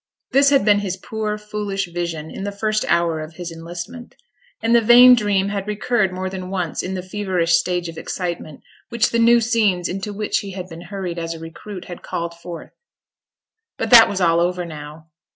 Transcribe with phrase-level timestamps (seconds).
[0.31, 4.15] This had been his poor, foolish vision in the first hour of his enlistment;
[4.59, 8.63] and the vain dream had recurred more than once in the feverish stage of excitement
[8.89, 12.33] which the new scenes into which he had been hurried as a recruit had called
[12.33, 12.71] forth.
[13.77, 15.11] But that was all over now.